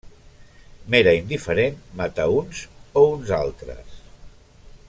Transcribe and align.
M'era 0.93 1.13
indiferent 1.17 1.77
matar 2.01 2.27
uns 2.39 2.65
o 3.03 3.07
uns 3.13 3.37
altres. 3.41 3.99